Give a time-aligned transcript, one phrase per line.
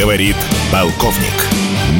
[0.00, 0.36] Говорит
[0.72, 1.36] полковник.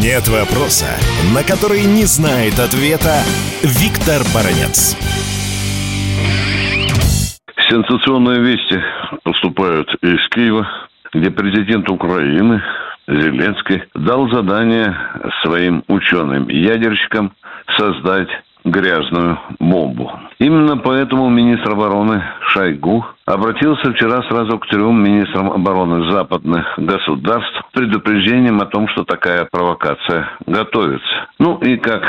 [0.02, 0.86] Нет вопроса,
[1.34, 3.20] на который не знает ответа
[3.62, 4.96] Виктор Баранец.
[7.68, 8.80] Сенсационные вести
[9.22, 10.66] поступают из Киева,
[11.12, 12.62] где президент Украины
[13.06, 14.96] Зеленский дал задание
[15.42, 17.32] своим ученым-ядерщикам
[17.76, 18.30] создать
[18.64, 20.10] грязную бомбу.
[20.38, 27.72] Именно поэтому министр обороны Шойгу обратился вчера сразу к трем министрам обороны западных государств с
[27.72, 31.28] предупреждением о том, что такая провокация готовится.
[31.38, 32.02] Ну и как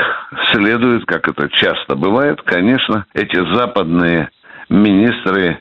[0.51, 4.29] следует, как это часто бывает, конечно, эти западные
[4.69, 5.59] министры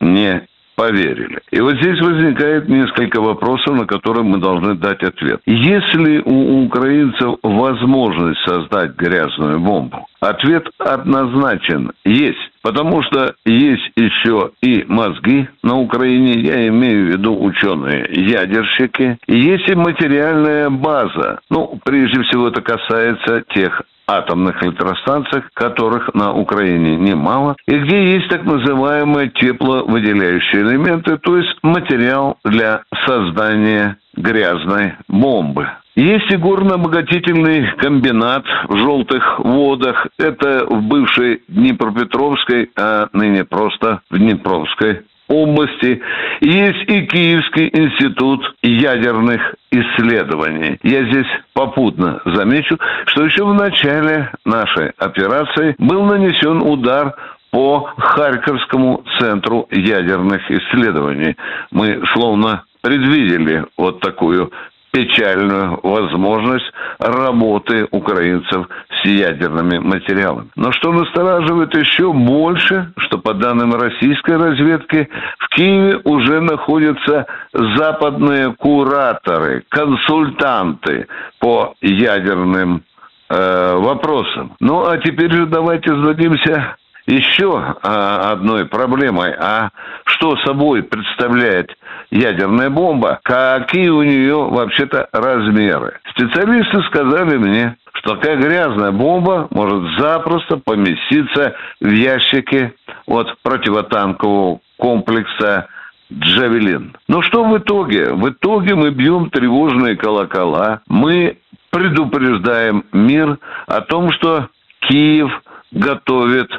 [0.00, 0.46] не
[0.82, 1.38] поверили.
[1.52, 5.40] И вот здесь возникает несколько вопросов, на которые мы должны дать ответ.
[5.46, 12.38] Если у украинцев возможность создать грязную бомбу, ответ однозначен– есть.
[12.62, 19.36] Потому что есть еще и мозги на Украине, я имею в виду ученые, ядерщики, и
[19.36, 21.40] есть и материальная база.
[21.50, 28.28] Ну, прежде всего это касается тех атомных электростанциях, которых на Украине немало, и где есть
[28.28, 35.68] так называемые тепловыделяющие элементы, то есть материал для создания грязной бомбы.
[35.94, 40.06] Есть и горно-обогатительный комбинат в желтых водах.
[40.18, 46.00] Это в бывшей Днепропетровской, а ныне просто в Днепровской области.
[46.40, 50.78] Есть и Киевский институт ядерных исследований.
[50.82, 57.14] Я здесь попутно замечу, что еще в начале нашей операции был нанесен удар
[57.50, 61.36] по Харьковскому центру ядерных исследований.
[61.70, 64.50] Мы словно предвидели вот такую
[64.92, 68.68] печальную возможность работы украинцев
[69.02, 70.48] с ядерными материалами.
[70.56, 78.54] Но что настораживает еще больше, что по данным российской разведки в Киеве уже находятся западные
[78.54, 81.06] кураторы, консультанты
[81.38, 82.82] по ядерным
[83.28, 84.54] э, вопросам.
[84.60, 86.76] Ну а теперь же давайте зададимся
[87.06, 89.34] еще а, одной проблемой.
[89.38, 89.70] А
[90.04, 91.70] что собой представляет
[92.10, 93.20] ядерная бомба?
[93.22, 95.98] Какие у нее вообще-то размеры?
[96.10, 102.74] Специалисты сказали мне, что такая грязная бомба может запросто поместиться в ящике
[103.06, 105.68] от противотанкового комплекса
[106.12, 106.96] «Джавелин».
[107.08, 108.12] Но что в итоге?
[108.12, 111.38] В итоге мы бьем тревожные колокола, мы
[111.70, 114.48] предупреждаем мир о том, что
[114.80, 115.30] Киев
[115.70, 116.50] готовит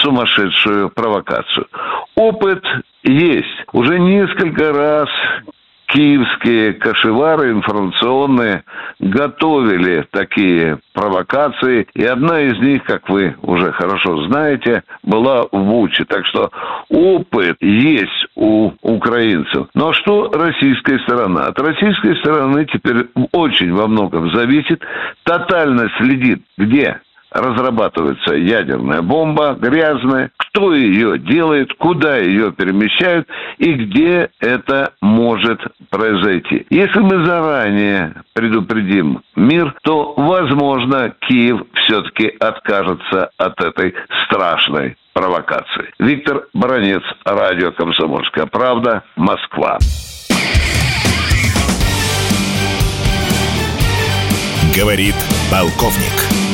[0.00, 1.66] сумасшедшую провокацию.
[2.14, 2.64] Опыт
[3.02, 3.48] есть.
[3.72, 5.08] Уже несколько раз
[5.94, 8.64] киевские кашевары информационные
[8.98, 11.86] готовили такие провокации.
[11.94, 16.04] И одна из них, как вы уже хорошо знаете, была в Буче.
[16.04, 16.50] Так что
[16.88, 19.68] опыт есть у украинцев.
[19.74, 21.46] Но что российская сторона?
[21.46, 24.82] От российской стороны теперь очень во многом зависит,
[25.22, 27.00] тотально следит, где
[27.34, 33.28] разрабатывается ядерная бомба, грязная, кто ее делает, куда ее перемещают
[33.58, 36.64] и где это может произойти.
[36.70, 43.94] Если мы заранее предупредим мир, то, возможно, Киев все-таки откажется от этой
[44.24, 45.92] страшной провокации.
[45.98, 49.78] Виктор Баранец, радио «Комсомольская правда», Москва.
[54.76, 55.14] Говорит
[55.50, 56.53] полковник.